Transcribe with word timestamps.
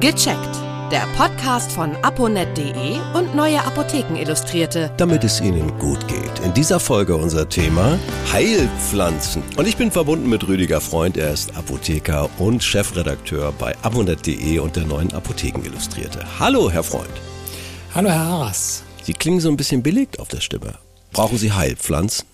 Gecheckt. 0.00 0.56
Der 0.92 1.06
Podcast 1.16 1.72
von 1.72 1.96
aponet.de 1.96 2.98
und 3.14 3.34
Neue 3.34 3.60
Apotheken 3.64 4.14
Illustrierte. 4.14 4.92
Damit 4.96 5.24
es 5.24 5.40
Ihnen 5.40 5.76
gut 5.78 6.06
geht. 6.06 6.38
In 6.44 6.54
dieser 6.54 6.78
Folge 6.78 7.16
unser 7.16 7.48
Thema 7.48 7.98
Heilpflanzen. 8.32 9.42
Und 9.56 9.66
ich 9.66 9.76
bin 9.76 9.90
verbunden 9.90 10.28
mit 10.28 10.46
Rüdiger 10.46 10.80
Freund. 10.80 11.16
Er 11.16 11.32
ist 11.32 11.56
Apotheker 11.56 12.30
und 12.38 12.62
Chefredakteur 12.62 13.52
bei 13.58 13.76
aponet.de 13.82 14.60
und 14.60 14.76
der 14.76 14.84
Neuen 14.84 15.12
Apotheken 15.12 15.64
Illustrierte. 15.64 16.24
Hallo, 16.38 16.70
Herr 16.70 16.84
Freund. 16.84 17.10
Hallo, 17.92 18.08
Herr 18.08 18.24
Haras. 18.24 18.84
Sie 19.02 19.14
klingen 19.14 19.40
so 19.40 19.48
ein 19.48 19.56
bisschen 19.56 19.82
belegt 19.82 20.20
auf 20.20 20.28
der 20.28 20.40
Stimme. 20.40 20.74
Brauchen 21.12 21.38
Sie 21.38 21.52
Heilpflanzen? 21.52 22.24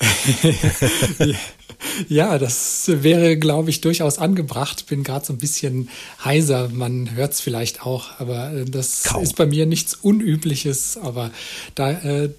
Ja, 2.08 2.38
das 2.38 2.84
wäre, 2.88 3.36
glaube 3.36 3.70
ich, 3.70 3.80
durchaus 3.80 4.18
angebracht. 4.18 4.86
Bin 4.86 5.02
gerade 5.02 5.24
so 5.24 5.32
ein 5.32 5.38
bisschen 5.38 5.88
heiser. 6.24 6.68
Man 6.68 7.14
hört 7.14 7.32
es 7.32 7.40
vielleicht 7.40 7.82
auch, 7.82 8.18
aber 8.18 8.52
äh, 8.52 8.64
das 8.64 9.04
Kaum. 9.04 9.22
ist 9.22 9.36
bei 9.36 9.46
mir 9.46 9.66
nichts 9.66 9.94
Unübliches. 9.94 10.96
Aber 10.96 11.30
da 11.74 11.90
äh, 11.90 12.30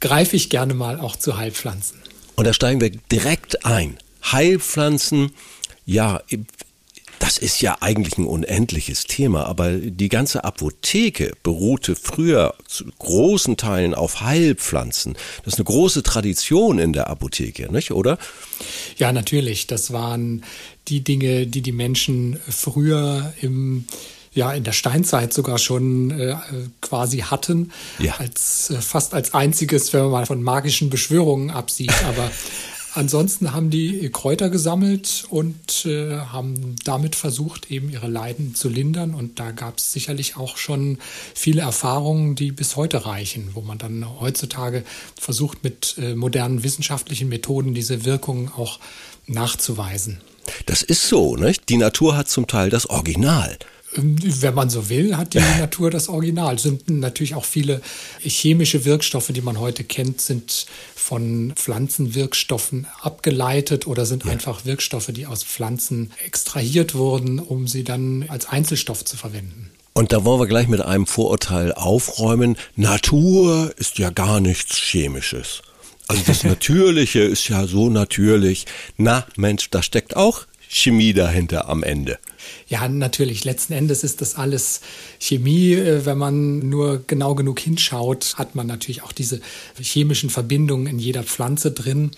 greife 0.00 0.36
ich 0.36 0.50
gerne 0.50 0.74
mal 0.74 1.00
auch 1.00 1.16
zu 1.16 1.36
Heilpflanzen. 1.36 1.98
Und 2.36 2.46
da 2.46 2.52
steigen 2.52 2.80
wir 2.80 2.90
direkt 3.12 3.64
ein. 3.64 3.98
Heilpflanzen, 4.22 5.32
ja, 5.86 6.20
das 7.20 7.36
ist 7.36 7.60
ja 7.60 7.76
eigentlich 7.80 8.16
ein 8.18 8.26
unendliches 8.26 9.04
Thema, 9.04 9.44
aber 9.44 9.72
die 9.72 10.08
ganze 10.08 10.42
Apotheke 10.42 11.34
beruhte 11.42 11.94
früher 11.94 12.54
zu 12.66 12.86
großen 12.98 13.58
Teilen 13.58 13.94
auf 13.94 14.22
Heilpflanzen. 14.22 15.14
Das 15.44 15.54
ist 15.54 15.58
eine 15.58 15.66
große 15.66 16.02
Tradition 16.02 16.78
in 16.78 16.94
der 16.94 17.08
Apotheke, 17.08 17.70
nicht, 17.70 17.92
oder? 17.92 18.18
Ja, 18.96 19.12
natürlich. 19.12 19.66
Das 19.66 19.92
waren 19.92 20.44
die 20.88 21.04
Dinge, 21.04 21.46
die 21.46 21.60
die 21.60 21.72
Menschen 21.72 22.40
früher 22.48 23.32
im 23.42 23.84
ja 24.32 24.52
in 24.52 24.64
der 24.64 24.72
Steinzeit 24.72 25.32
sogar 25.32 25.58
schon 25.58 26.12
äh, 26.12 26.36
quasi 26.80 27.18
hatten, 27.18 27.72
ja. 27.98 28.14
als 28.18 28.70
äh, 28.70 28.80
fast 28.80 29.12
als 29.12 29.34
einziges, 29.34 29.92
wenn 29.92 30.02
man 30.02 30.10
mal 30.10 30.26
von 30.26 30.42
magischen 30.42 30.88
Beschwörungen 30.88 31.50
absieht. 31.50 31.92
Aber 32.04 32.30
Ansonsten 32.94 33.52
haben 33.52 33.70
die 33.70 34.10
Kräuter 34.10 34.50
gesammelt 34.50 35.24
und 35.28 35.86
äh, 35.86 36.16
haben 36.16 36.74
damit 36.84 37.14
versucht, 37.14 37.70
eben 37.70 37.90
ihre 37.90 38.08
Leiden 38.08 38.54
zu 38.54 38.68
lindern. 38.68 39.14
Und 39.14 39.38
da 39.38 39.52
gab 39.52 39.78
es 39.78 39.92
sicherlich 39.92 40.36
auch 40.36 40.56
schon 40.56 40.98
viele 41.34 41.62
Erfahrungen, 41.62 42.34
die 42.34 42.50
bis 42.50 42.76
heute 42.76 43.06
reichen, 43.06 43.50
wo 43.54 43.60
man 43.60 43.78
dann 43.78 44.04
heutzutage 44.20 44.84
versucht, 45.18 45.62
mit 45.62 45.96
äh, 45.98 46.14
modernen 46.14 46.64
wissenschaftlichen 46.64 47.28
Methoden 47.28 47.74
diese 47.74 48.04
Wirkungen 48.04 48.48
auch 48.48 48.80
nachzuweisen. 49.26 50.20
Das 50.66 50.82
ist 50.82 51.06
so, 51.06 51.36
ne? 51.36 51.52
Die 51.68 51.76
Natur 51.76 52.16
hat 52.16 52.28
zum 52.28 52.46
Teil 52.46 52.70
das 52.70 52.88
Original. 52.90 53.56
Wenn 53.94 54.54
man 54.54 54.70
so 54.70 54.88
will, 54.88 55.16
hat 55.16 55.34
die 55.34 55.38
Natur 55.58 55.90
das 55.90 56.08
Original. 56.08 56.58
Sind 56.58 56.88
natürlich 56.88 57.34
auch 57.34 57.44
viele 57.44 57.80
chemische 58.20 58.84
Wirkstoffe, 58.84 59.28
die 59.28 59.40
man 59.40 59.58
heute 59.58 59.84
kennt, 59.84 60.20
sind 60.20 60.66
von 60.94 61.52
Pflanzenwirkstoffen 61.56 62.86
abgeleitet 63.02 63.86
oder 63.86 64.06
sind 64.06 64.24
ja. 64.24 64.32
einfach 64.32 64.64
Wirkstoffe, 64.64 65.08
die 65.08 65.26
aus 65.26 65.42
Pflanzen 65.42 66.12
extrahiert 66.24 66.94
wurden, 66.94 67.38
um 67.38 67.66
sie 67.66 67.84
dann 67.84 68.26
als 68.28 68.46
Einzelstoff 68.46 69.04
zu 69.04 69.16
verwenden. 69.16 69.70
Und 69.92 70.12
da 70.12 70.24
wollen 70.24 70.40
wir 70.40 70.46
gleich 70.46 70.68
mit 70.68 70.80
einem 70.80 71.06
Vorurteil 71.06 71.72
aufräumen. 71.72 72.56
Natur 72.76 73.72
ist 73.76 73.98
ja 73.98 74.10
gar 74.10 74.40
nichts 74.40 74.76
Chemisches. 74.76 75.62
Also 76.06 76.22
das 76.26 76.44
Natürliche 76.44 77.20
ist 77.20 77.48
ja 77.48 77.66
so 77.66 77.90
natürlich. 77.90 78.66
Na 78.96 79.26
Mensch, 79.36 79.70
da 79.70 79.82
steckt 79.82 80.16
auch 80.16 80.46
Chemie 80.72 81.12
dahinter 81.12 81.68
am 81.68 81.82
Ende. 81.82 82.20
Ja, 82.68 82.88
natürlich. 82.88 83.44
Letzten 83.44 83.72
Endes 83.72 84.04
ist 84.04 84.20
das 84.20 84.36
alles 84.36 84.80
Chemie. 85.18 85.74
Äh, 85.74 86.06
wenn 86.06 86.18
man 86.18 86.68
nur 86.68 87.02
genau 87.06 87.34
genug 87.34 87.58
hinschaut, 87.58 88.34
hat 88.36 88.54
man 88.54 88.66
natürlich 88.66 89.02
auch 89.02 89.12
diese 89.12 89.40
chemischen 89.80 90.30
Verbindungen 90.30 90.86
in 90.86 90.98
jeder 90.98 91.24
Pflanze 91.24 91.72
drin. 91.72 92.12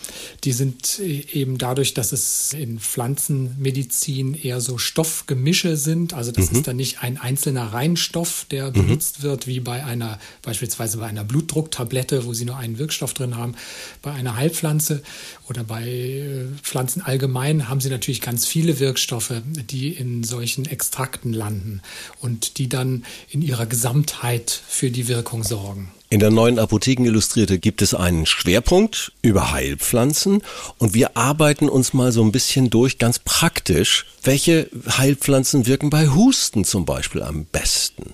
Die 0.44 0.52
sind 0.52 0.98
äh, 1.00 1.24
eben 1.32 1.58
dadurch, 1.58 1.94
dass 1.94 2.12
es 2.12 2.52
in 2.52 2.78
Pflanzenmedizin 2.78 4.34
eher 4.34 4.60
so 4.60 4.78
Stoffgemische 4.78 5.76
sind. 5.76 6.12
Also 6.12 6.32
das 6.32 6.50
mhm. 6.50 6.58
ist 6.58 6.66
dann 6.66 6.76
nicht 6.76 7.02
ein 7.02 7.18
einzelner 7.18 7.72
Reinstoff, 7.72 8.46
der 8.50 8.68
mhm. 8.68 8.72
benutzt 8.74 9.22
wird, 9.22 9.46
wie 9.46 9.60
bei 9.60 9.84
einer, 9.84 10.18
beispielsweise 10.42 10.98
bei 10.98 11.06
einer 11.06 11.24
Blutdrucktablette, 11.24 12.26
wo 12.26 12.34
sie 12.34 12.44
nur 12.44 12.58
einen 12.58 12.78
Wirkstoff 12.78 13.14
drin 13.14 13.36
haben. 13.36 13.54
Bei 14.02 14.12
einer 14.12 14.36
Heilpflanze 14.36 15.02
oder 15.48 15.64
bei 15.64 15.88
äh, 15.88 16.44
Pflanzen 16.62 17.00
allgemein 17.02 17.68
haben 17.68 17.80
sie 17.80 17.90
natürlich 17.90 18.20
ganz 18.20 18.41
viele 18.46 18.78
Wirkstoffe, 18.80 19.34
die 19.44 19.88
in 19.88 20.24
solchen 20.24 20.66
Extrakten 20.66 21.32
landen 21.32 21.82
und 22.20 22.58
die 22.58 22.68
dann 22.68 23.04
in 23.30 23.42
ihrer 23.42 23.66
Gesamtheit 23.66 24.62
für 24.68 24.90
die 24.90 25.08
Wirkung 25.08 25.44
sorgen. 25.44 25.92
In 26.10 26.20
der 26.20 26.30
neuen 26.30 26.58
Apotheken 26.58 27.06
Illustrierte 27.06 27.58
gibt 27.58 27.80
es 27.80 27.94
einen 27.94 28.26
Schwerpunkt 28.26 29.12
über 29.22 29.50
Heilpflanzen 29.52 30.42
und 30.76 30.92
wir 30.92 31.16
arbeiten 31.16 31.70
uns 31.70 31.94
mal 31.94 32.12
so 32.12 32.22
ein 32.22 32.32
bisschen 32.32 32.68
durch, 32.68 32.98
ganz 32.98 33.18
praktisch, 33.18 34.04
welche 34.22 34.68
Heilpflanzen 34.86 35.66
wirken 35.66 35.88
bei 35.88 36.08
Husten 36.08 36.64
zum 36.64 36.84
Beispiel 36.84 37.22
am 37.22 37.46
besten. 37.46 38.12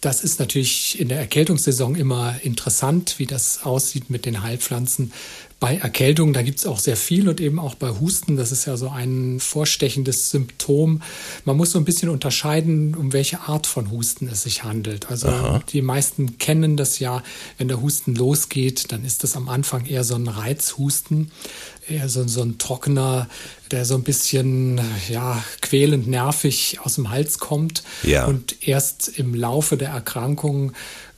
Das 0.00 0.22
ist 0.22 0.38
natürlich 0.38 1.00
in 1.00 1.08
der 1.08 1.18
Erkältungssaison 1.18 1.94
immer 1.96 2.36
interessant, 2.42 3.14
wie 3.18 3.26
das 3.26 3.64
aussieht 3.64 4.10
mit 4.10 4.26
den 4.26 4.42
Heilpflanzen. 4.42 5.12
Bei 5.58 5.76
Erkältung, 5.76 6.34
da 6.34 6.42
gibt 6.42 6.58
es 6.58 6.66
auch 6.66 6.78
sehr 6.78 6.98
viel 6.98 7.30
und 7.30 7.40
eben 7.40 7.58
auch 7.58 7.76
bei 7.76 7.88
Husten, 7.88 8.36
das 8.36 8.52
ist 8.52 8.66
ja 8.66 8.76
so 8.76 8.90
ein 8.90 9.40
vorstechendes 9.40 10.28
Symptom. 10.28 11.00
Man 11.46 11.56
muss 11.56 11.70
so 11.70 11.78
ein 11.78 11.86
bisschen 11.86 12.10
unterscheiden, 12.10 12.94
um 12.94 13.14
welche 13.14 13.40
Art 13.40 13.66
von 13.66 13.90
Husten 13.90 14.28
es 14.28 14.42
sich 14.42 14.64
handelt. 14.64 15.10
Also 15.10 15.28
Aha. 15.28 15.62
die 15.70 15.80
meisten 15.80 16.36
kennen 16.36 16.76
das 16.76 16.98
ja, 16.98 17.22
wenn 17.56 17.68
der 17.68 17.80
Husten 17.80 18.14
losgeht, 18.14 18.92
dann 18.92 19.02
ist 19.02 19.24
das 19.24 19.34
am 19.34 19.48
Anfang 19.48 19.86
eher 19.86 20.04
so 20.04 20.14
ein 20.14 20.28
Reizhusten, 20.28 21.30
eher 21.88 22.10
so, 22.10 22.26
so 22.28 22.42
ein 22.42 22.58
trockener, 22.58 23.26
der 23.70 23.86
so 23.86 23.94
ein 23.94 24.02
bisschen 24.02 24.80
ja, 25.08 25.42
quälend 25.62 26.06
nervig 26.06 26.78
aus 26.82 26.96
dem 26.96 27.10
Hals 27.10 27.38
kommt. 27.38 27.82
Ja. 28.02 28.26
Und 28.26 28.66
erst 28.66 29.08
im 29.18 29.34
Laufe 29.34 29.76
der 29.76 29.88
Erkrankung 29.88 30.72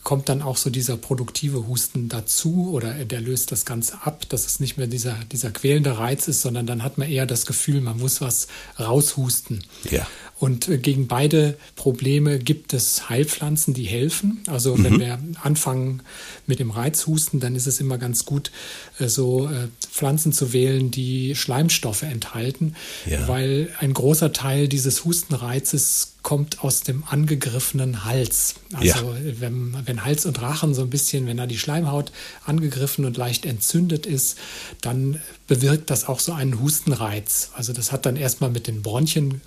kommt 0.08 0.30
dann 0.30 0.40
auch 0.40 0.56
so 0.56 0.70
dieser 0.70 0.96
produktive 0.96 1.66
Husten 1.66 2.08
dazu 2.08 2.70
oder 2.72 3.04
der 3.04 3.20
löst 3.20 3.52
das 3.52 3.66
Ganze 3.66 3.98
ab, 4.04 4.26
dass 4.30 4.46
es 4.46 4.58
nicht 4.58 4.78
mehr 4.78 4.86
dieser, 4.86 5.18
dieser 5.30 5.50
quälende 5.50 5.98
Reiz 5.98 6.28
ist, 6.28 6.40
sondern 6.40 6.66
dann 6.66 6.82
hat 6.82 6.96
man 6.96 7.10
eher 7.10 7.26
das 7.26 7.44
Gefühl, 7.44 7.82
man 7.82 7.98
muss 7.98 8.22
was 8.22 8.48
raushusten. 8.80 9.64
Ja. 9.90 10.06
Und 10.38 10.66
äh, 10.66 10.78
gegen 10.78 11.08
beide 11.08 11.58
Probleme 11.76 12.38
gibt 12.38 12.72
es 12.72 13.10
Heilpflanzen, 13.10 13.74
die 13.74 13.84
helfen. 13.84 14.40
Also 14.46 14.76
mhm. 14.76 14.84
wenn 14.84 15.00
wir 15.00 15.18
anfangen 15.42 16.00
mit 16.46 16.58
dem 16.58 16.70
Reizhusten, 16.70 17.38
dann 17.38 17.54
ist 17.54 17.66
es 17.66 17.78
immer 17.78 17.98
ganz 17.98 18.24
gut, 18.24 18.50
äh, 18.98 19.08
so 19.08 19.46
äh, 19.46 19.68
Pflanzen 19.90 20.32
zu 20.32 20.54
wählen, 20.54 20.90
die 20.90 21.34
Schleimstoffe 21.34 22.02
enthalten, 22.02 22.76
ja. 23.04 23.28
weil 23.28 23.74
ein 23.78 23.92
großer 23.92 24.32
Teil 24.32 24.68
dieses 24.68 25.04
Hustenreizes 25.04 26.14
kommt 26.28 26.62
aus 26.62 26.82
dem 26.82 27.04
angegriffenen 27.08 28.04
Hals. 28.04 28.56
Also 28.74 28.86
ja. 28.86 29.40
wenn, 29.40 29.74
wenn 29.86 30.04
Hals 30.04 30.26
und 30.26 30.42
Rachen 30.42 30.74
so 30.74 30.82
ein 30.82 30.90
bisschen, 30.90 31.26
wenn 31.26 31.38
da 31.38 31.46
die 31.46 31.56
Schleimhaut 31.56 32.12
angegriffen 32.44 33.06
und 33.06 33.16
leicht 33.16 33.46
entzündet 33.46 34.04
ist, 34.04 34.36
dann 34.82 35.22
bewirkt 35.46 35.88
das 35.88 36.06
auch 36.06 36.20
so 36.20 36.34
einen 36.34 36.60
Hustenreiz. 36.60 37.52
Also 37.54 37.72
das 37.72 37.92
hat 37.92 38.04
dann 38.04 38.16
erstmal 38.16 38.50
mit 38.50 38.66
den 38.66 38.82
Bronchien 38.82 39.40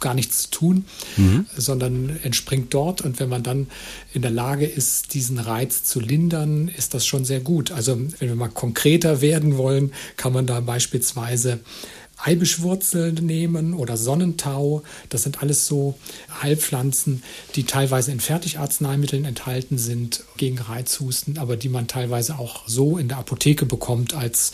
gar 0.00 0.14
nichts 0.14 0.44
zu 0.44 0.50
tun, 0.50 0.84
mhm. 1.18 1.44
sondern 1.58 2.18
entspringt 2.22 2.72
dort. 2.72 3.02
Und 3.02 3.20
wenn 3.20 3.28
man 3.28 3.42
dann 3.42 3.66
in 4.14 4.22
der 4.22 4.30
Lage 4.30 4.64
ist, 4.64 5.12
diesen 5.12 5.38
Reiz 5.38 5.84
zu 5.84 6.00
lindern, 6.00 6.68
ist 6.68 6.94
das 6.94 7.04
schon 7.04 7.26
sehr 7.26 7.40
gut. 7.40 7.70
Also 7.70 7.98
wenn 8.18 8.28
wir 8.28 8.34
mal 8.34 8.48
konkreter 8.48 9.20
werden 9.20 9.58
wollen, 9.58 9.92
kann 10.16 10.32
man 10.32 10.46
da 10.46 10.60
beispielsweise 10.60 11.60
Eibischwurzel 12.18 13.12
nehmen 13.12 13.74
oder 13.74 13.96
Sonnentau. 13.96 14.82
Das 15.08 15.22
sind 15.24 15.42
alles 15.42 15.66
so 15.66 15.94
Heilpflanzen, 16.42 17.22
die 17.54 17.64
teilweise 17.64 18.12
in 18.12 18.20
Fertigarzneimitteln 18.20 19.24
enthalten 19.24 19.78
sind 19.78 20.24
gegen 20.36 20.58
Reizhusten, 20.58 21.38
aber 21.38 21.56
die 21.56 21.68
man 21.68 21.86
teilweise 21.86 22.38
auch 22.38 22.66
so 22.66 22.98
in 22.98 23.08
der 23.08 23.18
Apotheke 23.18 23.66
bekommt 23.66 24.14
als 24.14 24.52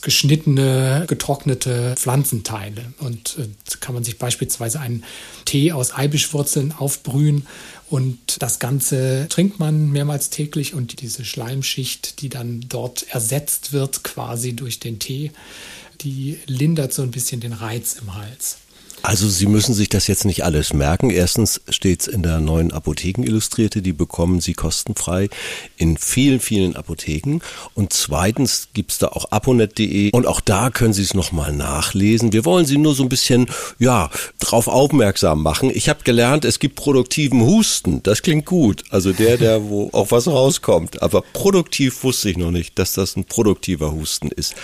geschnittene, 0.00 1.06
getrocknete 1.08 1.94
Pflanzenteile. 1.96 2.92
Und 2.98 3.36
äh, 3.38 3.48
kann 3.80 3.94
man 3.94 4.04
sich 4.04 4.18
beispielsweise 4.18 4.78
einen 4.80 5.04
Tee 5.44 5.72
aus 5.72 5.92
Eibischwurzeln 5.92 6.72
aufbrühen 6.72 7.46
und 7.90 8.42
das 8.42 8.58
Ganze 8.58 9.26
trinkt 9.30 9.58
man 9.58 9.90
mehrmals 9.90 10.28
täglich 10.28 10.74
und 10.74 11.00
diese 11.00 11.24
Schleimschicht, 11.24 12.20
die 12.20 12.28
dann 12.28 12.66
dort 12.68 13.06
ersetzt 13.08 13.72
wird 13.72 14.04
quasi 14.04 14.54
durch 14.54 14.78
den 14.78 14.98
Tee, 14.98 15.32
die 16.00 16.38
lindert 16.46 16.92
so 16.92 17.02
ein 17.02 17.10
bisschen 17.10 17.40
den 17.40 17.52
Reiz 17.52 17.96
im 18.00 18.14
Hals. 18.14 18.58
Also 19.02 19.28
Sie 19.28 19.46
müssen 19.46 19.74
sich 19.74 19.88
das 19.88 20.06
jetzt 20.06 20.24
nicht 20.24 20.44
alles 20.44 20.72
merken. 20.72 21.10
Erstens 21.10 21.60
steht 21.68 22.00
es 22.00 22.08
in 22.08 22.22
der 22.22 22.40
neuen 22.40 22.72
Apotheken 22.72 23.22
Illustrierte, 23.22 23.80
die 23.80 23.92
bekommen 23.92 24.40
Sie 24.40 24.54
kostenfrei 24.54 25.28
in 25.76 25.96
vielen, 25.96 26.40
vielen 26.40 26.74
Apotheken. 26.74 27.38
Und 27.74 27.92
zweitens 27.92 28.68
gibt 28.74 28.92
es 28.92 28.98
da 28.98 29.08
auch 29.08 29.26
aponet.de 29.30 30.10
und 30.10 30.26
auch 30.26 30.40
da 30.40 30.70
können 30.70 30.92
Sie 30.92 31.02
es 31.02 31.14
nochmal 31.14 31.52
nachlesen. 31.52 32.32
Wir 32.32 32.44
wollen 32.44 32.66
Sie 32.66 32.78
nur 32.78 32.94
so 32.94 33.04
ein 33.04 33.08
bisschen, 33.08 33.46
ja, 33.78 34.10
drauf 34.40 34.66
aufmerksam 34.66 35.42
machen. 35.42 35.70
Ich 35.72 35.88
habe 35.88 36.02
gelernt, 36.02 36.44
es 36.44 36.58
gibt 36.58 36.74
produktiven 36.74 37.42
Husten. 37.42 38.02
Das 38.02 38.22
klingt 38.22 38.46
gut. 38.46 38.84
Also 38.90 39.12
der, 39.12 39.36
der, 39.36 39.68
wo 39.68 39.90
auch 39.92 40.10
was 40.10 40.26
rauskommt. 40.26 41.02
Aber 41.02 41.22
produktiv 41.32 42.02
wusste 42.02 42.30
ich 42.30 42.36
noch 42.36 42.50
nicht, 42.50 42.78
dass 42.78 42.94
das 42.94 43.16
ein 43.16 43.24
produktiver 43.24 43.92
Husten 43.92 44.28
ist. 44.28 44.54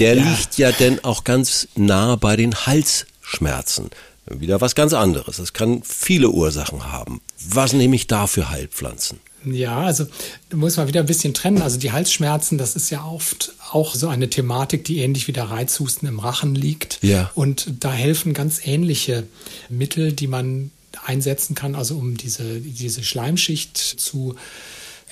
Der 0.00 0.16
ja. 0.16 0.24
liegt 0.24 0.58
ja 0.58 0.72
denn 0.72 1.04
auch 1.04 1.24
ganz 1.24 1.68
nah 1.76 2.16
bei 2.16 2.36
den 2.36 2.54
Hals 2.54 3.06
Schmerzen. 3.20 3.90
Wieder 4.26 4.60
was 4.60 4.74
ganz 4.74 4.92
anderes. 4.92 5.38
Es 5.38 5.52
kann 5.52 5.82
viele 5.84 6.30
Ursachen 6.30 6.90
haben. 6.90 7.20
Was 7.48 7.72
nehme 7.72 7.96
ich 7.96 8.06
da 8.06 8.26
für 8.26 8.50
Heilpflanzen? 8.50 9.20
Ja, 9.44 9.80
also 9.80 10.06
muss 10.52 10.76
man 10.76 10.88
wieder 10.88 11.00
ein 11.00 11.06
bisschen 11.06 11.34
trennen. 11.34 11.62
Also 11.62 11.78
die 11.78 11.92
Halsschmerzen, 11.92 12.58
das 12.58 12.76
ist 12.76 12.90
ja 12.90 13.04
oft 13.04 13.54
auch 13.70 13.94
so 13.94 14.08
eine 14.08 14.28
Thematik, 14.28 14.84
die 14.84 14.98
ähnlich 14.98 15.28
wie 15.28 15.32
der 15.32 15.44
Reizhusten 15.44 16.08
im 16.08 16.18
Rachen 16.18 16.54
liegt. 16.54 16.98
Ja. 17.02 17.30
Und 17.34 17.66
da 17.80 17.92
helfen 17.92 18.34
ganz 18.34 18.66
ähnliche 18.66 19.24
Mittel, 19.68 20.12
die 20.12 20.26
man 20.26 20.70
einsetzen 21.06 21.54
kann, 21.54 21.74
also 21.74 21.96
um 21.96 22.16
diese, 22.16 22.60
diese 22.60 23.02
Schleimschicht 23.02 23.76
zu 23.76 24.34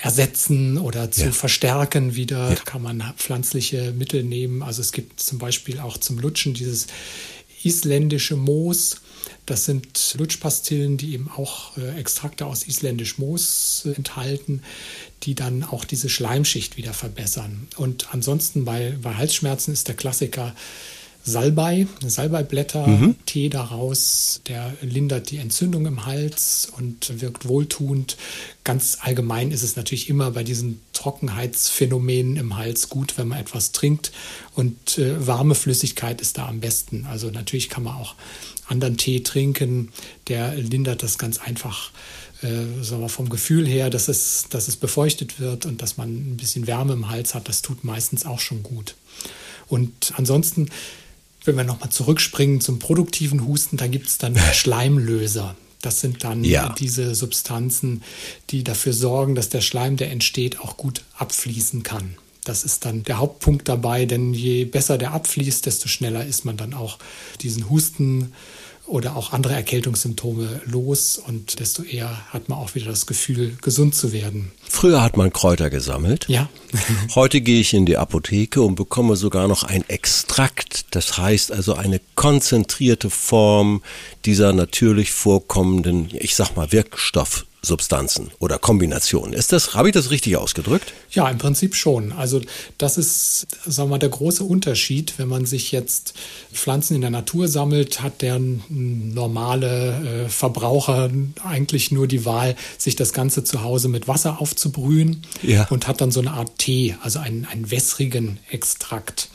ersetzen 0.00 0.78
oder 0.78 1.10
zu 1.10 1.26
ja. 1.26 1.32
verstärken 1.32 2.14
wieder. 2.14 2.50
Ja. 2.50 2.54
Kann 2.56 2.82
man 2.82 3.02
pflanzliche 3.16 3.92
Mittel 3.92 4.22
nehmen. 4.22 4.62
Also 4.62 4.80
es 4.80 4.92
gibt 4.92 5.20
zum 5.20 5.38
Beispiel 5.38 5.80
auch 5.80 5.98
zum 5.98 6.18
Lutschen 6.18 6.54
dieses 6.54 6.86
isländische 7.64 8.36
Moos. 8.36 9.00
Das 9.44 9.64
sind 9.64 10.14
Lutschpastillen, 10.18 10.98
die 10.98 11.14
eben 11.14 11.30
auch 11.30 11.76
äh, 11.76 11.98
Extrakte 11.98 12.46
aus 12.46 12.64
isländisch 12.64 13.18
Moos 13.18 13.84
äh, 13.86 13.92
enthalten, 13.92 14.62
die 15.24 15.34
dann 15.34 15.64
auch 15.64 15.84
diese 15.84 16.08
Schleimschicht 16.08 16.76
wieder 16.76 16.92
verbessern. 16.92 17.66
Und 17.76 18.12
ansonsten 18.14 18.64
bei, 18.64 18.96
bei 19.02 19.14
Halsschmerzen 19.14 19.72
ist 19.72 19.88
der 19.88 19.96
Klassiker 19.96 20.54
Salbei, 21.28 21.86
Salbeiblätter, 22.04 22.86
mhm. 22.86 23.16
Tee 23.26 23.48
daraus, 23.48 24.40
der 24.46 24.72
lindert 24.80 25.30
die 25.30 25.36
Entzündung 25.36 25.86
im 25.86 26.06
Hals 26.06 26.68
und 26.76 27.20
wirkt 27.20 27.46
wohltuend. 27.46 28.16
Ganz 28.64 28.98
allgemein 29.00 29.50
ist 29.50 29.62
es 29.62 29.76
natürlich 29.76 30.08
immer 30.08 30.30
bei 30.30 30.42
diesen 30.42 30.80
Trockenheitsphänomenen 30.92 32.36
im 32.36 32.56
Hals 32.56 32.88
gut, 32.88 33.18
wenn 33.18 33.28
man 33.28 33.40
etwas 33.40 33.72
trinkt 33.72 34.10
und 34.54 34.98
äh, 34.98 35.26
warme 35.26 35.54
Flüssigkeit 35.54 36.20
ist 36.20 36.38
da 36.38 36.48
am 36.48 36.60
besten. 36.60 37.06
Also 37.06 37.30
natürlich 37.30 37.68
kann 37.68 37.84
man 37.84 37.96
auch 37.96 38.14
anderen 38.66 38.96
Tee 38.96 39.22
trinken, 39.22 39.90
der 40.28 40.54
lindert 40.54 41.02
das 41.02 41.18
ganz 41.18 41.38
einfach 41.38 41.90
äh, 42.42 42.82
sagen 42.82 43.02
wir, 43.02 43.08
vom 43.08 43.28
Gefühl 43.28 43.66
her, 43.66 43.90
dass 43.90 44.08
es, 44.08 44.46
dass 44.48 44.68
es 44.68 44.76
befeuchtet 44.76 45.40
wird 45.40 45.66
und 45.66 45.82
dass 45.82 45.96
man 45.96 46.08
ein 46.08 46.36
bisschen 46.36 46.66
Wärme 46.66 46.92
im 46.92 47.08
Hals 47.08 47.34
hat, 47.34 47.48
das 47.48 47.62
tut 47.62 47.84
meistens 47.84 48.26
auch 48.26 48.38
schon 48.38 48.62
gut. 48.62 48.94
Und 49.68 50.12
ansonsten 50.16 50.68
wenn 51.48 51.56
wir 51.56 51.64
nochmal 51.64 51.90
zurückspringen 51.90 52.60
zum 52.60 52.78
produktiven 52.78 53.46
Husten, 53.46 53.76
da 53.76 53.88
gibt 53.88 54.06
es 54.06 54.18
dann 54.18 54.36
Schleimlöser. 54.52 55.56
Das 55.80 56.00
sind 56.00 56.24
dann 56.24 56.44
ja. 56.44 56.74
diese 56.78 57.14
Substanzen, 57.14 58.02
die 58.50 58.64
dafür 58.64 58.92
sorgen, 58.92 59.34
dass 59.34 59.48
der 59.48 59.60
Schleim, 59.60 59.96
der 59.96 60.10
entsteht, 60.10 60.60
auch 60.60 60.76
gut 60.76 61.02
abfließen 61.16 61.82
kann. 61.82 62.16
Das 62.44 62.64
ist 62.64 62.84
dann 62.84 63.02
der 63.04 63.18
Hauptpunkt 63.18 63.68
dabei, 63.68 64.06
denn 64.06 64.34
je 64.34 64.64
besser 64.64 64.98
der 64.98 65.12
abfließt, 65.12 65.66
desto 65.66 65.88
schneller 65.88 66.24
ist 66.24 66.44
man 66.44 66.56
dann 66.56 66.74
auch 66.74 66.98
diesen 67.42 67.68
Husten 67.68 68.32
oder 68.88 69.16
auch 69.16 69.32
andere 69.32 69.54
Erkältungssymptome 69.54 70.62
los 70.64 71.18
und 71.18 71.60
desto 71.60 71.82
eher 71.82 72.10
hat 72.32 72.48
man 72.48 72.58
auch 72.58 72.74
wieder 72.74 72.86
das 72.86 73.06
Gefühl, 73.06 73.56
gesund 73.60 73.94
zu 73.94 74.12
werden. 74.12 74.50
Früher 74.68 75.02
hat 75.02 75.16
man 75.16 75.32
Kräuter 75.32 75.70
gesammelt. 75.70 76.26
Ja. 76.28 76.48
Heute 77.14 77.40
gehe 77.40 77.60
ich 77.60 77.74
in 77.74 77.86
die 77.86 77.96
Apotheke 77.96 78.62
und 78.62 78.74
bekomme 78.74 79.16
sogar 79.16 79.48
noch 79.48 79.62
ein 79.62 79.88
Extrakt. 79.88 80.86
Das 80.92 81.18
heißt 81.18 81.52
also 81.52 81.74
eine 81.74 82.00
konzentrierte 82.14 83.10
Form 83.10 83.82
dieser 84.24 84.52
natürlich 84.52 85.12
vorkommenden, 85.12 86.08
ich 86.12 86.34
sag 86.34 86.56
mal, 86.56 86.72
Wirkstoff 86.72 87.46
Substanzen 87.60 88.30
oder 88.38 88.58
Kombinationen. 88.58 89.32
Ist 89.32 89.52
das, 89.52 89.74
habe 89.74 89.88
ich 89.88 89.94
das 89.94 90.10
richtig 90.10 90.36
ausgedrückt? 90.36 90.92
Ja, 91.10 91.28
im 91.28 91.38
Prinzip 91.38 91.74
schon. 91.74 92.12
Also 92.12 92.40
das 92.78 92.98
ist, 92.98 93.48
sagen 93.66 93.88
wir 93.88 93.94
mal, 93.94 93.98
der 93.98 94.10
große 94.10 94.44
Unterschied. 94.44 95.14
Wenn 95.18 95.28
man 95.28 95.44
sich 95.44 95.72
jetzt 95.72 96.14
Pflanzen 96.52 96.94
in 96.94 97.00
der 97.00 97.10
Natur 97.10 97.48
sammelt, 97.48 98.00
hat 98.00 98.22
der 98.22 98.38
normale 98.68 100.24
äh, 100.24 100.28
Verbraucher 100.28 101.10
eigentlich 101.44 101.90
nur 101.90 102.06
die 102.06 102.24
Wahl, 102.24 102.54
sich 102.78 102.94
das 102.94 103.12
Ganze 103.12 103.42
zu 103.42 103.62
Hause 103.62 103.88
mit 103.88 104.06
Wasser 104.06 104.40
aufzubrühen 104.40 105.22
ja. 105.42 105.66
und 105.68 105.88
hat 105.88 106.00
dann 106.00 106.12
so 106.12 106.20
eine 106.20 106.32
Art 106.32 106.58
Tee, 106.58 106.94
also 107.02 107.18
einen, 107.18 107.44
einen 107.44 107.70
wässrigen 107.70 108.38
Extrakt. 108.50 109.28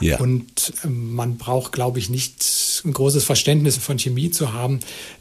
Ja. 0.00 0.18
Und 0.18 0.72
ähm, 0.84 1.14
man 1.14 1.36
braucht, 1.36 1.72
glaube 1.72 1.98
ich, 1.98 2.08
nicht 2.08 2.82
ein 2.84 2.92
großes 2.92 3.24
Verständnis 3.24 3.76
von 3.76 3.98
Chemie 3.98 4.30
zu 4.30 4.52
haben, 4.52 4.80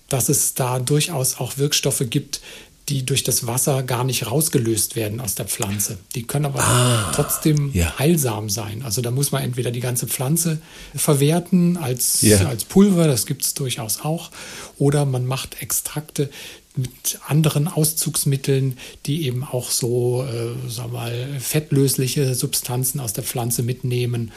dass 0.09 0.29
es 0.29 0.53
da 0.53 0.79
durchaus 0.79 1.39
auch 1.39 1.57
Wirkstoffe 1.57 2.03
gibt, 2.09 2.41
die 2.89 3.03
durch 3.03 3.23
das 3.23 3.47
Wasser 3.47 3.81
gar 3.81 4.03
nicht 4.03 4.27
rausgelöst 4.27 4.95
werden 4.95 5.19
aus 5.19 5.33
der 5.33 5.45
Pflanze. 5.45 5.97
Die 6.13 6.23
können 6.23 6.45
aber 6.45 6.59
ah, 6.59 7.11
trotzdem 7.15 7.71
ja. 7.73 7.97
heilsam 7.97 8.49
sein. 8.49 8.83
Also 8.83 9.01
da 9.01 9.09
muss 9.09 9.31
man 9.31 9.41
entweder 9.41 9.71
die 9.71 9.79
ganze 9.79 10.07
Pflanze 10.07 10.59
verwerten 10.93 11.77
als, 11.77 12.21
ja. 12.21 12.47
als 12.47 12.63
Pulver, 12.65 13.07
das 13.07 13.25
gibt 13.25 13.43
es 13.43 13.55
durchaus 13.55 14.01
auch, 14.01 14.29
oder 14.77 15.05
man 15.05 15.25
macht 15.25 15.61
Extrakte, 15.63 16.29
mit 16.77 17.19
anderen 17.27 17.67
Auszugsmitteln, 17.67 18.77
die 19.05 19.25
eben 19.25 19.43
auch 19.43 19.71
so, 19.71 20.23
äh, 20.23 20.69
sag 20.69 20.91
mal, 20.91 21.39
fettlösliche 21.39 22.35
Substanzen 22.35 22.99
aus 22.99 23.13
der 23.13 23.23
Pflanze 23.23 23.63
mitnehmen. 23.63 24.31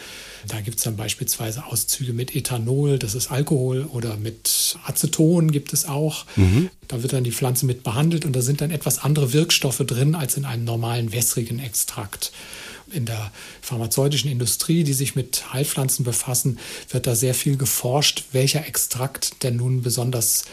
Da 0.46 0.60
gibt 0.60 0.78
es 0.78 0.84
dann 0.84 0.96
beispielsweise 0.96 1.64
Auszüge 1.66 2.12
mit 2.12 2.34
Ethanol, 2.34 2.98
das 2.98 3.14
ist 3.14 3.30
Alkohol, 3.30 3.84
oder 3.84 4.16
mit 4.16 4.76
Aceton 4.84 5.50
gibt 5.50 5.72
es 5.72 5.86
auch. 5.86 6.26
Mhm. 6.36 6.70
Da 6.86 7.02
wird 7.02 7.12
dann 7.12 7.24
die 7.24 7.32
Pflanze 7.32 7.66
mit 7.66 7.82
behandelt 7.82 8.24
und 8.24 8.34
da 8.34 8.40
sind 8.40 8.60
dann 8.60 8.70
etwas 8.70 8.98
andere 8.98 9.32
Wirkstoffe 9.32 9.84
drin 9.86 10.14
als 10.14 10.36
in 10.36 10.44
einem 10.44 10.64
normalen 10.64 11.12
wässrigen 11.12 11.58
Extrakt 11.58 12.32
in 12.92 13.04
der 13.04 13.32
pharmazeutischen 13.60 14.30
Industrie, 14.30 14.84
die 14.84 14.92
sich 14.92 15.14
mit 15.14 15.52
Heilpflanzen 15.52 16.04
befassen, 16.04 16.58
wird 16.90 17.06
da 17.06 17.14
sehr 17.14 17.34
viel 17.34 17.56
geforscht, 17.56 18.24
welcher 18.32 18.66
Extrakt 18.66 19.42
denn 19.42 19.56
nun 19.56 19.82
besonders 19.82 20.44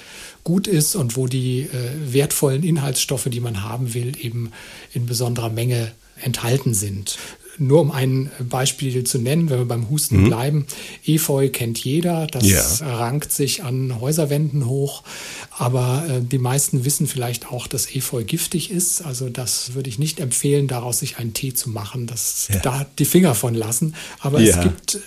gut 0.44 0.68
ist 0.68 0.96
und 0.96 1.18
wo 1.18 1.28
die 1.28 1.62
äh, 1.62 2.14
wertvollen 2.14 2.64
Inhaltsstoffe, 2.64 3.28
die 3.30 3.40
man 3.40 3.64
haben 3.64 3.94
will, 3.94 4.14
eben 4.20 4.52
in 4.94 5.06
besonderer 5.06 5.50
Menge 5.50 5.92
enthalten 6.22 6.74
sind. 6.74 7.18
Nur 7.58 7.82
um 7.82 7.92
ein 7.92 8.32
Beispiel 8.40 9.04
zu 9.04 9.20
nennen, 9.20 9.50
wenn 9.50 9.60
wir 9.60 9.66
beim 9.66 9.90
Husten 9.90 10.24
mhm. 10.24 10.28
bleiben. 10.28 10.66
Efeu 11.06 11.50
kennt 11.50 11.84
jeder, 11.84 12.28
das 12.28 12.80
ja. 12.80 12.98
rankt 12.98 13.32
sich 13.32 13.64
an 13.64 14.00
Häuserwänden 14.02 14.68
hoch. 14.68 15.04
Aber 15.52 16.06
äh, 16.10 16.22
die 16.22 16.38
meisten 16.38 16.86
wissen 16.86 17.08
vielleicht 17.08 17.52
auch, 17.52 17.68
dass 17.68 17.94
Efeu 17.96 18.24
giftig 18.24 18.72
ist. 18.72 19.02
Also 19.02 19.30
das 19.30 19.74
würde 19.74 19.90
ich 19.90 20.00
nicht 20.00 20.20
empfehlen, 20.20 20.68
daraus 20.68 21.00
sich 21.00 21.18
einen 21.18 21.34
Tee 21.34 21.54
zu 21.54 21.70
machen. 21.70 22.08
Das, 22.08 22.50
ja. 22.54 22.60
Da 22.60 22.86
die 23.00 23.06
Finger 23.06 23.36
von 23.36 23.54
lassen. 23.54 23.96
Aber 24.20 24.40
ja. 24.40 24.58
es 24.58 24.62
gibt 24.62 25.00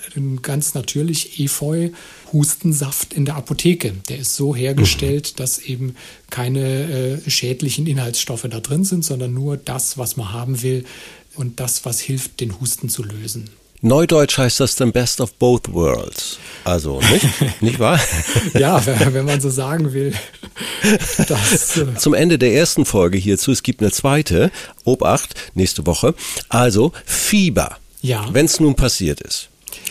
ganz 0.42 0.74
natürlich 0.74 1.38
Efeu. 1.40 1.90
Hustensaft 2.32 3.14
in 3.14 3.24
der 3.24 3.36
Apotheke. 3.36 3.92
Der 4.08 4.18
ist 4.18 4.34
so 4.34 4.54
hergestellt, 4.54 5.32
mhm. 5.32 5.36
dass 5.36 5.58
eben 5.58 5.96
keine 6.30 7.20
äh, 7.24 7.30
schädlichen 7.30 7.86
Inhaltsstoffe 7.86 8.46
da 8.50 8.60
drin 8.60 8.84
sind, 8.84 9.04
sondern 9.04 9.32
nur 9.32 9.56
das, 9.56 9.98
was 9.98 10.16
man 10.16 10.32
haben 10.32 10.62
will, 10.62 10.84
und 11.38 11.60
das, 11.60 11.84
was 11.84 12.00
hilft, 12.00 12.40
den 12.40 12.60
Husten 12.60 12.88
zu 12.88 13.02
lösen. 13.02 13.50
Neudeutsch 13.80 14.38
heißt 14.38 14.58
das 14.58 14.74
dann 14.74 14.90
Best 14.90 15.20
of 15.20 15.34
Both 15.34 15.72
Worlds. 15.72 16.38
Also, 16.64 17.00
nicht? 17.12 17.26
nicht 17.62 17.78
wahr? 17.78 18.00
ja, 18.54 18.84
wenn 18.84 19.24
man 19.24 19.40
so 19.40 19.50
sagen 19.50 19.92
will. 19.92 20.14
Das, 21.28 21.76
äh 21.76 21.94
Zum 21.94 22.12
Ende 22.12 22.38
der 22.38 22.54
ersten 22.54 22.84
Folge 22.84 23.18
hierzu, 23.18 23.52
es 23.52 23.62
gibt 23.62 23.80
eine 23.80 23.92
zweite, 23.92 24.50
Obacht, 24.84 25.36
nächste 25.54 25.86
Woche. 25.86 26.14
Also, 26.48 26.92
Fieber. 27.04 27.76
Ja. 28.02 28.28
Wenn 28.32 28.46
es 28.46 28.58
nun 28.58 28.74
passiert 28.74 29.20
ist. 29.20 29.48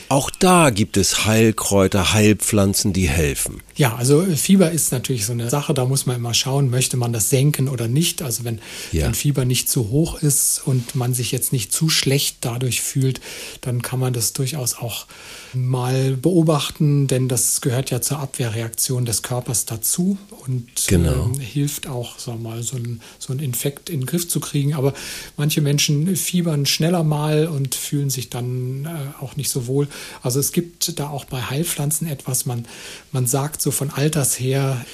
Auch 0.10 0.30
da 0.30 0.70
gibt 0.70 0.96
es 0.96 1.26
Heilkräuter, 1.26 2.14
Heilpflanzen, 2.14 2.94
die 2.94 3.10
helfen. 3.10 3.62
Ja, 3.76 3.96
also 3.96 4.26
Fieber 4.36 4.72
ist 4.72 4.92
natürlich 4.92 5.26
so 5.26 5.34
eine 5.34 5.50
Sache, 5.50 5.74
da 5.74 5.86
muss 5.86 6.06
man 6.06 6.16
immer 6.16 6.34
schauen, 6.34 6.70
möchte 6.70 6.98
man 6.98 7.14
das 7.14 7.30
senken 7.30 7.68
oder 7.68 7.88
nicht. 7.88 8.22
Also 8.22 8.44
wenn, 8.44 8.60
ja. 8.92 9.06
wenn 9.06 9.14
Fieber 9.14 9.46
nicht 9.46 9.70
zu 9.70 9.90
hoch 9.90 10.22
ist 10.22 10.62
und 10.66 10.96
man 10.96 11.14
sich 11.14 11.32
jetzt 11.32 11.52
nicht 11.52 11.72
zu 11.74 11.90
schlecht 11.90 12.38
dadurch 12.42 12.82
fühlt, 12.82 13.20
dann 13.62 13.82
kann 13.82 14.00
man 14.00 14.14
das 14.14 14.34
durchaus 14.34 14.78
auch 14.78 15.08
mal 15.54 16.16
beobachten, 16.16 17.08
denn 17.08 17.28
das 17.28 17.62
gehört 17.62 17.90
ja 17.90 18.02
zur 18.02 18.20
Abwehrreaktion 18.20 19.06
des 19.06 19.22
Körpers 19.24 19.66
dazu 19.66 20.18
und 20.46 20.68
genau. 20.88 21.32
äh, 21.38 21.44
hilft 21.44 21.88
auch, 21.88 22.20
sagen 22.20 22.44
wir 22.44 22.50
mal, 22.50 22.64
so 22.64 22.78
ein, 22.78 23.02
so 23.20 23.34
ein 23.34 23.40
Infekt 23.40 23.90
in 23.90 24.02
den 24.02 24.06
Griff 24.06 24.28
zu 24.28 24.40
kriegen. 24.40 24.74
Aber 24.74 24.94
manche 25.36 25.62
Menschen 25.62 26.16
fiebern 26.16 26.66
schneller 26.66 27.04
mal 27.04 27.48
und 27.48 27.76
fühlen 27.76 28.10
sich 28.10 28.30
dann 28.30 28.86
äh, 28.86 29.24
auch 29.24 29.36
nicht 29.36 29.50
so 29.50 29.68
wohl. 29.68 29.88
Also 30.22 30.40
es 30.40 30.52
gibt 30.52 31.00
da 31.00 31.10
auch 31.10 31.26
bei 31.26 31.42
Heilpflanzen 31.42 32.08
etwas, 32.08 32.46
man, 32.46 32.66
man 33.12 33.28
sagt 33.28 33.62
so 33.62 33.72
von 33.72 33.90
Alters 33.90 34.40
her 34.40 34.86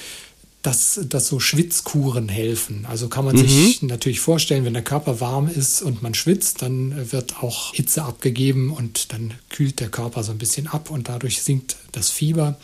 dass, 0.64 0.98
dass 1.10 1.28
so 1.28 1.40
Schwitzkuren 1.40 2.30
helfen. 2.30 2.86
Also 2.88 3.08
kann 3.08 3.26
man 3.26 3.36
mhm. 3.36 3.46
sich 3.46 3.82
natürlich 3.82 4.20
vorstellen, 4.20 4.64
wenn 4.64 4.72
der 4.72 4.82
Körper 4.82 5.20
warm 5.20 5.46
ist 5.46 5.82
und 5.82 6.02
man 6.02 6.14
schwitzt, 6.14 6.62
dann 6.62 7.12
wird 7.12 7.42
auch 7.42 7.74
Hitze 7.74 8.02
abgegeben 8.02 8.70
und 8.70 9.12
dann 9.12 9.34
kühlt 9.50 9.78
der 9.78 9.90
Körper 9.90 10.22
so 10.22 10.32
ein 10.32 10.38
bisschen 10.38 10.66
ab 10.66 10.90
und 10.90 11.10
dadurch 11.10 11.42
sinkt 11.42 11.76
das 11.92 12.08
Fieber. 12.08 12.58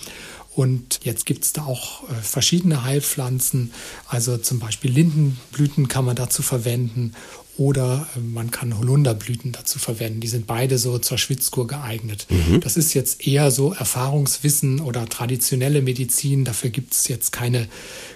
Und 0.54 1.00
jetzt 1.04 1.26
gibt 1.26 1.44
es 1.44 1.52
da 1.52 1.64
auch 1.64 2.08
äh, 2.08 2.14
verschiedene 2.22 2.84
Heilpflanzen. 2.84 3.70
Also 4.08 4.38
zum 4.38 4.60
Beispiel 4.60 4.90
Lindenblüten 4.90 5.88
kann 5.88 6.06
man 6.06 6.16
dazu 6.16 6.42
verwenden 6.42 7.12
oder 7.56 8.08
äh, 8.16 8.20
man 8.20 8.50
kann 8.50 8.78
Holunderblüten 8.78 9.52
dazu 9.52 9.78
verwenden. 9.78 10.20
Die 10.20 10.28
sind 10.28 10.46
beide 10.46 10.78
so 10.78 10.98
zur 10.98 11.18
Schwitzkur 11.18 11.66
geeignet. 11.66 12.26
Mhm. 12.30 12.60
Das 12.60 12.76
ist 12.76 12.94
jetzt 12.94 13.26
eher 13.26 13.50
so 13.50 13.72
Erfahrungswissen 13.72 14.80
oder 14.80 15.08
traditionelle 15.08 15.82
Medizin. 15.82 16.44
Dafür 16.44 16.70
gibt 16.70 16.94
es 16.94 17.08
jetzt 17.08 17.32
keine 17.32 17.68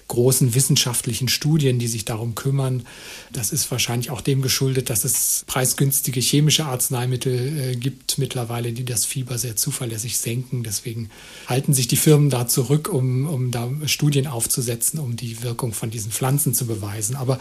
großen 0.09 0.55
wissenschaftlichen 0.55 1.29
Studien, 1.29 1.79
die 1.79 1.89
sich 1.89 2.05
darum 2.05 2.35
kümmern. 2.35 2.87
Das 3.33 3.53
ist 3.53 3.71
wahrscheinlich 3.71 4.11
auch 4.11 4.21
dem 4.21 4.43
geschuldet, 4.43 4.91
dass 4.91 5.05
es 5.05 5.45
preisgünstige 5.47 6.21
chemische 6.21 6.67
Arzneimittel 6.67 7.59
äh, 7.59 7.77
gibt 7.77 8.19
mittlerweile, 8.19 8.73
die 8.73 8.85
das 8.85 9.05
Fieber 9.05 9.39
sehr 9.39 9.57
zuverlässig 9.57 10.19
senken. 10.19 10.63
Deswegen 10.63 11.11
halten 11.47 11.75
sich 11.75 11.89
die 11.89 11.97
Firmen 11.97 12.31
da 12.31 12.47
zurück, 12.47 12.89
um, 12.89 13.27
um 13.27 13.51
da 13.51 13.71
Studien 13.87 14.27
aufzusetzen, 14.27 15.01
um 15.01 15.17
die 15.17 15.43
Wirkung 15.43 15.73
von 15.73 15.91
diesen 15.91 16.13
Pflanzen 16.13 16.55
zu 16.55 16.67
beweisen. 16.67 17.17
Aber 17.17 17.39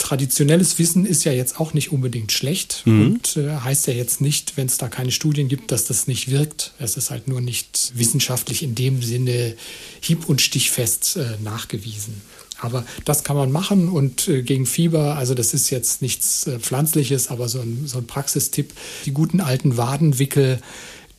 traditionelles 0.00 0.78
Wissen 0.78 1.06
ist 1.06 1.24
ja 1.24 1.32
jetzt 1.32 1.60
auch 1.60 1.74
nicht 1.74 1.92
unbedingt 1.92 2.32
schlecht 2.32 2.82
mhm. 2.86 3.06
und 3.06 3.36
äh, 3.36 3.50
heißt 3.56 3.86
ja 3.86 3.92
jetzt 3.92 4.20
nicht, 4.20 4.56
wenn 4.56 4.66
es 4.66 4.78
da 4.78 4.88
keine 4.88 5.12
Studien 5.12 5.48
gibt, 5.48 5.70
dass 5.70 5.84
das 5.84 6.06
nicht 6.06 6.30
wirkt. 6.30 6.72
Es 6.78 6.96
ist 6.96 7.10
halt 7.10 7.28
nur 7.28 7.40
nicht 7.40 7.92
wissenschaftlich 7.94 8.62
in 8.62 8.74
dem 8.74 9.02
Sinne 9.02 9.54
hieb- 10.00 10.28
und 10.28 10.40
stichfest 10.40 11.16
äh, 11.16 11.36
nachgewiesen. 11.44 12.14
Aber 12.58 12.84
das 13.04 13.24
kann 13.24 13.36
man 13.36 13.52
machen 13.52 13.88
und 13.88 14.26
äh, 14.28 14.42
gegen 14.42 14.66
Fieber, 14.66 15.16
also 15.16 15.34
das 15.34 15.54
ist 15.54 15.70
jetzt 15.70 16.02
nichts 16.02 16.46
äh, 16.46 16.58
Pflanzliches, 16.58 17.28
aber 17.28 17.48
so 17.48 17.60
ein, 17.60 17.86
so 17.86 17.98
ein 17.98 18.06
Praxistipp, 18.06 18.72
die 19.04 19.12
guten 19.12 19.40
alten 19.40 19.76
Wadenwickel, 19.76 20.60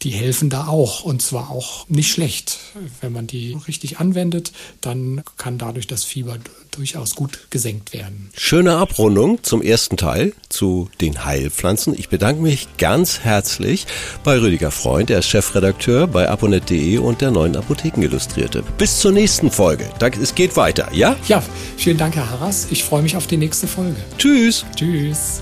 die 0.03 0.09
helfen 0.09 0.49
da 0.49 0.67
auch 0.67 1.03
und 1.03 1.21
zwar 1.21 1.51
auch 1.51 1.87
nicht 1.87 2.11
schlecht. 2.11 2.59
Wenn 3.01 3.13
man 3.13 3.27
die 3.27 3.57
richtig 3.67 3.99
anwendet, 3.99 4.51
dann 4.81 5.23
kann 5.37 5.57
dadurch 5.57 5.87
das 5.87 6.03
Fieber 6.03 6.37
durchaus 6.71 7.15
gut 7.15 7.47
gesenkt 7.49 7.93
werden. 7.93 8.29
Schöne 8.35 8.77
Abrundung 8.77 9.43
zum 9.43 9.61
ersten 9.61 9.97
Teil 9.97 10.33
zu 10.49 10.89
den 11.01 11.25
Heilpflanzen. 11.25 11.93
Ich 11.97 12.09
bedanke 12.09 12.41
mich 12.41 12.67
ganz 12.77 13.19
herzlich 13.19 13.85
bei 14.23 14.39
Rüdiger 14.39 14.71
Freund, 14.71 15.09
der 15.09 15.19
ist 15.19 15.27
Chefredakteur 15.27 16.07
bei 16.07 16.29
aponet.de 16.29 16.97
und 16.97 17.21
der 17.21 17.31
neuen 17.31 17.55
Apotheken 17.55 18.01
Illustrierte. 18.01 18.63
Bis 18.77 18.99
zur 18.99 19.11
nächsten 19.11 19.51
Folge. 19.51 19.89
Es 20.21 20.33
geht 20.33 20.55
weiter, 20.55 20.89
ja? 20.93 21.15
Ja, 21.27 21.43
vielen 21.77 21.97
Dank, 21.97 22.15
Herr 22.15 22.29
Harras. 22.29 22.67
Ich 22.71 22.83
freue 22.83 23.01
mich 23.01 23.15
auf 23.17 23.27
die 23.27 23.37
nächste 23.37 23.67
Folge. 23.67 23.97
Tschüss. 24.17 24.65
Tschüss. 24.75 25.41